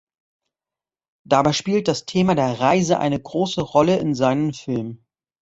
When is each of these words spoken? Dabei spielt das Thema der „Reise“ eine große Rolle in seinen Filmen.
Dabei 1.27 1.53
spielt 1.53 1.87
das 1.87 2.07
Thema 2.07 2.33
der 2.33 2.59
„Reise“ 2.59 2.97
eine 2.97 3.19
große 3.21 3.61
Rolle 3.61 3.99
in 3.99 4.15
seinen 4.15 4.51
Filmen. 4.51 5.05